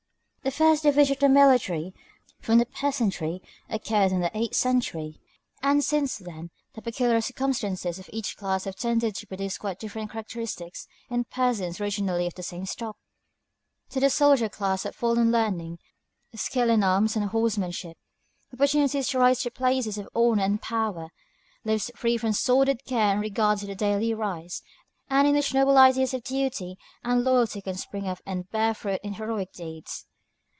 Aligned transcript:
The 0.43 0.49
first 0.49 0.81
division 0.81 1.17
of 1.17 1.19
the 1.19 1.29
military 1.29 1.93
from 2.39 2.57
the 2.57 2.65
peasantry 2.65 3.43
occurred 3.69 4.11
in 4.11 4.21
the 4.21 4.35
eighth 4.35 4.55
century, 4.55 5.21
and 5.61 5.83
since 5.83 6.17
then 6.17 6.49
the 6.73 6.81
peculiar 6.81 7.21
circumstances 7.21 7.99
of 7.99 8.09
each 8.11 8.37
class 8.37 8.63
have 8.63 8.75
tended 8.75 9.13
to 9.17 9.27
produce 9.27 9.59
quite 9.59 9.77
different 9.77 10.09
characteristics 10.09 10.87
in 11.11 11.25
persons 11.25 11.79
originally 11.79 12.25
of 12.25 12.33
the 12.33 12.41
same 12.41 12.65
stock. 12.65 12.97
To 13.91 13.99
the 13.99 14.09
soldier 14.09 14.49
class 14.49 14.81
have 14.81 14.95
fallen 14.95 15.31
learning, 15.31 15.77
skill 16.33 16.71
in 16.71 16.83
arms 16.83 17.15
and 17.15 17.25
horsemanship, 17.25 17.99
opportunities 18.51 19.09
to 19.09 19.19
rise 19.19 19.41
to 19.43 19.51
places 19.51 19.99
of 19.99 20.09
honor 20.15 20.41
and 20.43 20.59
power, 20.59 21.09
lives 21.63 21.91
free 21.95 22.17
from 22.17 22.33
sordid 22.33 22.83
care 22.85 23.13
in 23.13 23.19
regard 23.19 23.59
to 23.59 23.67
the 23.67 23.75
daily 23.75 24.11
rice, 24.11 24.63
and 25.07 25.27
in 25.27 25.35
which 25.35 25.53
noble 25.53 25.77
ideas 25.77 26.15
of 26.15 26.23
duty 26.23 26.79
and 27.03 27.23
loyalty 27.23 27.61
can 27.61 27.75
spring 27.75 28.07
up 28.07 28.17
and 28.25 28.49
bear 28.49 28.73
fruit 28.73 28.99
in 29.03 29.13
heroic 29.13 29.53
deeds. 29.53 30.07